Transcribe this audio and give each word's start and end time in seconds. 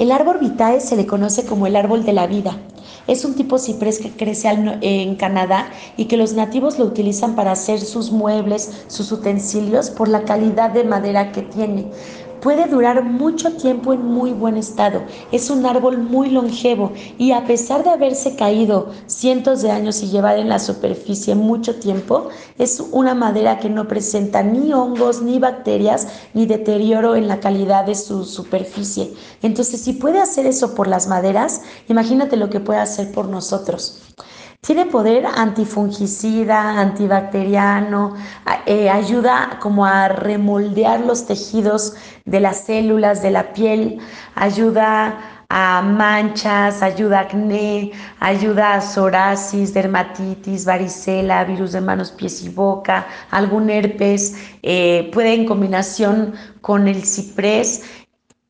El 0.00 0.12
árbol 0.12 0.38
vitae 0.38 0.80
se 0.80 0.96
le 0.96 1.04
conoce 1.04 1.44
como 1.44 1.66
el 1.66 1.76
árbol 1.76 2.06
de 2.06 2.14
la 2.14 2.26
vida. 2.26 2.56
Es 3.06 3.26
un 3.26 3.34
tipo 3.34 3.58
ciprés 3.58 3.98
que 3.98 4.10
crece 4.10 4.48
en 4.80 5.14
Canadá 5.16 5.68
y 5.98 6.06
que 6.06 6.16
los 6.16 6.32
nativos 6.32 6.78
lo 6.78 6.86
utilizan 6.86 7.36
para 7.36 7.52
hacer 7.52 7.80
sus 7.80 8.10
muebles, 8.10 8.84
sus 8.86 9.12
utensilios 9.12 9.90
por 9.90 10.08
la 10.08 10.24
calidad 10.24 10.70
de 10.70 10.84
madera 10.84 11.32
que 11.32 11.42
tiene. 11.42 11.84
Puede 12.40 12.66
durar 12.68 13.04
mucho 13.04 13.52
tiempo 13.52 13.92
en 13.92 14.04
muy 14.06 14.32
buen 14.32 14.56
estado. 14.56 15.02
Es 15.30 15.50
un 15.50 15.66
árbol 15.66 15.98
muy 15.98 16.30
longevo 16.30 16.92
y 17.18 17.32
a 17.32 17.44
pesar 17.44 17.84
de 17.84 17.90
haberse 17.90 18.34
caído 18.34 18.90
cientos 19.06 19.60
de 19.60 19.70
años 19.70 20.02
y 20.02 20.08
llevar 20.08 20.38
en 20.38 20.48
la 20.48 20.58
superficie 20.58 21.34
mucho 21.34 21.76
tiempo, 21.76 22.28
es 22.58 22.82
una 22.92 23.14
madera 23.14 23.58
que 23.58 23.68
no 23.68 23.88
presenta 23.88 24.42
ni 24.42 24.72
hongos, 24.72 25.20
ni 25.20 25.38
bacterias, 25.38 26.08
ni 26.32 26.46
deterioro 26.46 27.14
en 27.14 27.28
la 27.28 27.40
calidad 27.40 27.84
de 27.84 27.94
su 27.94 28.24
superficie. 28.24 29.12
Entonces, 29.42 29.80
si 29.80 29.92
puede 29.92 30.20
hacer 30.20 30.46
eso 30.46 30.74
por 30.74 30.88
las 30.88 31.08
maderas, 31.08 31.60
imagínate 31.88 32.36
lo 32.36 32.48
que 32.48 32.60
puede 32.60 32.80
hacer 32.80 33.12
por 33.12 33.28
nosotros. 33.28 34.09
Tiene 34.62 34.84
poder 34.84 35.24
antifungicida, 35.24 36.78
antibacteriano, 36.78 38.14
eh, 38.66 38.90
ayuda 38.90 39.58
como 39.58 39.86
a 39.86 40.08
remoldear 40.08 41.00
los 41.00 41.26
tejidos 41.26 41.94
de 42.26 42.40
las 42.40 42.66
células 42.66 43.22
de 43.22 43.30
la 43.30 43.54
piel, 43.54 43.98
ayuda 44.34 45.18
a 45.48 45.80
manchas, 45.80 46.82
ayuda 46.82 47.20
a 47.20 47.22
acné, 47.22 47.90
ayuda 48.20 48.74
a 48.74 48.80
psoriasis, 48.82 49.72
dermatitis, 49.72 50.66
varicela, 50.66 51.42
virus 51.44 51.72
de 51.72 51.80
manos, 51.80 52.12
pies 52.12 52.42
y 52.42 52.50
boca, 52.50 53.06
algún 53.30 53.70
herpes, 53.70 54.36
eh, 54.62 55.10
puede 55.14 55.32
en 55.32 55.46
combinación 55.46 56.34
con 56.60 56.86
el 56.86 57.02
ciprés 57.04 57.82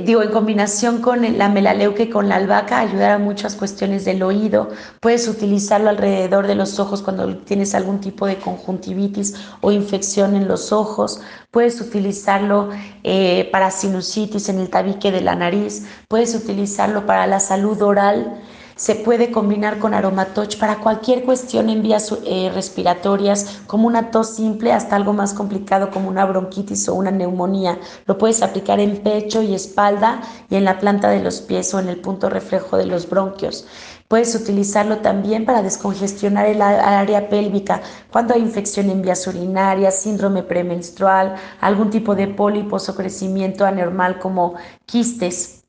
digo, 0.00 0.22
en 0.22 0.30
combinación 0.30 1.02
con 1.02 1.38
la 1.38 1.48
melaleuca 1.48 2.02
y 2.02 2.08
con 2.08 2.28
la 2.28 2.36
albahaca, 2.36 2.78
ayudar 2.78 3.12
a 3.12 3.18
muchas 3.18 3.54
cuestiones 3.54 4.04
del 4.04 4.22
oído. 4.22 4.70
Puedes 5.00 5.28
utilizarlo 5.28 5.90
alrededor 5.90 6.46
de 6.46 6.54
los 6.54 6.78
ojos 6.78 7.02
cuando 7.02 7.36
tienes 7.38 7.74
algún 7.74 8.00
tipo 8.00 8.26
de 8.26 8.36
conjuntivitis 8.36 9.34
o 9.60 9.70
infección 9.70 10.34
en 10.34 10.48
los 10.48 10.72
ojos. 10.72 11.20
Puedes 11.50 11.80
utilizarlo 11.80 12.70
eh, 13.04 13.48
para 13.52 13.70
sinusitis 13.70 14.48
en 14.48 14.60
el 14.60 14.70
tabique 14.70 15.12
de 15.12 15.20
la 15.20 15.34
nariz. 15.34 15.86
Puedes 16.08 16.34
utilizarlo 16.34 17.04
para 17.04 17.26
la 17.26 17.40
salud 17.40 17.80
oral. 17.82 18.40
Se 18.76 18.94
puede 18.94 19.30
combinar 19.30 19.78
con 19.78 19.94
aromatoch 19.94 20.58
para 20.58 20.78
cualquier 20.78 21.24
cuestión 21.24 21.68
en 21.68 21.82
vías 21.82 22.12
eh, 22.24 22.50
respiratorias, 22.54 23.60
como 23.66 23.86
una 23.86 24.10
tos 24.10 24.34
simple 24.34 24.72
hasta 24.72 24.96
algo 24.96 25.12
más 25.12 25.34
complicado 25.34 25.90
como 25.90 26.08
una 26.08 26.24
bronquitis 26.24 26.88
o 26.88 26.94
una 26.94 27.10
neumonía. 27.10 27.78
Lo 28.06 28.18
puedes 28.18 28.42
aplicar 28.42 28.80
en 28.80 29.02
pecho 29.02 29.42
y 29.42 29.54
espalda 29.54 30.22
y 30.48 30.56
en 30.56 30.64
la 30.64 30.78
planta 30.78 31.10
de 31.10 31.22
los 31.22 31.40
pies 31.40 31.72
o 31.74 31.80
en 31.80 31.88
el 31.88 32.00
punto 32.00 32.30
reflejo 32.30 32.76
de 32.76 32.86
los 32.86 33.08
bronquios. 33.08 33.66
Puedes 34.08 34.34
utilizarlo 34.34 34.98
también 34.98 35.46
para 35.46 35.62
descongestionar 35.62 36.44
el 36.46 36.60
área 36.60 37.30
pélvica 37.30 37.80
cuando 38.10 38.34
hay 38.34 38.42
infección 38.42 38.90
en 38.90 39.00
vías 39.00 39.26
urinarias, 39.26 40.00
síndrome 40.00 40.42
premenstrual, 40.42 41.36
algún 41.60 41.88
tipo 41.88 42.14
de 42.14 42.28
pólipos 42.28 42.88
o 42.90 42.94
crecimiento 42.94 43.64
anormal 43.64 44.18
como 44.18 44.54
quistes 44.84 45.61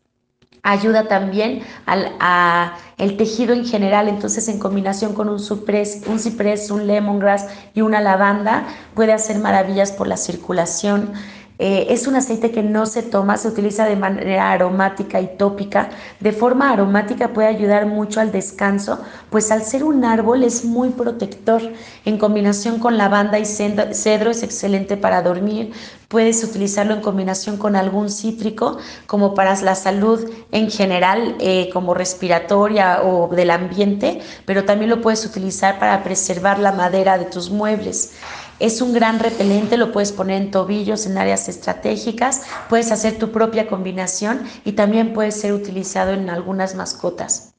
ayuda 0.63 1.07
también 1.07 1.61
al 1.85 2.13
el 2.97 3.17
tejido 3.17 3.53
en 3.53 3.65
general, 3.65 4.07
entonces 4.07 4.47
en 4.47 4.59
combinación 4.59 5.13
con 5.13 5.27
un 5.27 5.39
ciprés, 5.39 6.03
un 6.07 6.19
ciprés, 6.19 6.71
un 6.71 6.87
lemongrass 6.87 7.47
y 7.73 7.81
una 7.81 7.99
lavanda 7.99 8.65
puede 8.93 9.13
hacer 9.13 9.39
maravillas 9.39 9.91
por 9.91 10.07
la 10.07 10.15
circulación. 10.15 11.11
Eh, 11.59 11.87
es 11.89 12.07
un 12.07 12.15
aceite 12.15 12.51
que 12.51 12.63
no 12.63 12.85
se 12.85 13.03
toma, 13.03 13.37
se 13.37 13.47
utiliza 13.47 13.85
de 13.85 13.95
manera 13.95 14.51
aromática 14.51 15.21
y 15.21 15.37
tópica. 15.37 15.89
De 16.19 16.31
forma 16.31 16.71
aromática 16.71 17.29
puede 17.29 17.47
ayudar 17.47 17.85
mucho 17.85 18.19
al 18.19 18.31
descanso, 18.31 18.99
pues 19.29 19.51
al 19.51 19.63
ser 19.63 19.83
un 19.83 20.03
árbol 20.03 20.43
es 20.43 20.65
muy 20.65 20.89
protector. 20.89 21.61
En 22.05 22.17
combinación 22.17 22.79
con 22.79 22.97
lavanda 22.97 23.37
y 23.37 23.45
cedro 23.45 24.31
es 24.31 24.43
excelente 24.43 24.97
para 24.97 25.21
dormir. 25.21 25.73
Puedes 26.13 26.43
utilizarlo 26.43 26.93
en 26.93 27.01
combinación 27.01 27.57
con 27.57 27.75
algún 27.75 28.11
cítrico, 28.11 28.77
como 29.07 29.33
para 29.33 29.59
la 29.63 29.73
salud 29.73 30.29
en 30.51 30.69
general, 30.69 31.35
eh, 31.39 31.71
como 31.73 31.95
respiratoria 31.95 33.01
o 33.01 33.29
del 33.29 33.49
ambiente, 33.49 34.21
pero 34.45 34.63
también 34.63 34.91
lo 34.91 35.01
puedes 35.01 35.25
utilizar 35.25 35.79
para 35.79 36.03
preservar 36.03 36.59
la 36.59 36.71
madera 36.71 37.17
de 37.17 37.25
tus 37.25 37.49
muebles. 37.49 38.11
Es 38.59 38.79
un 38.79 38.93
gran 38.93 39.17
repelente, 39.17 39.75
lo 39.75 39.91
puedes 39.91 40.11
poner 40.11 40.39
en 40.39 40.51
tobillos, 40.51 41.07
en 41.07 41.17
áreas 41.17 41.49
estratégicas, 41.49 42.43
puedes 42.69 42.91
hacer 42.91 43.17
tu 43.17 43.31
propia 43.31 43.65
combinación 43.65 44.43
y 44.65 44.73
también 44.73 45.13
puede 45.13 45.31
ser 45.31 45.51
utilizado 45.51 46.11
en 46.13 46.29
algunas 46.29 46.75
mascotas. 46.75 47.52